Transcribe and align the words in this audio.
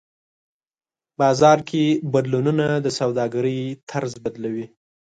بازار 1.19 1.59
کې 1.69 1.83
بدلونونه 2.13 2.65
د 2.85 2.87
سوداګرۍ 2.99 3.59
طرز 3.89 4.13
بدلوي. 4.23 4.65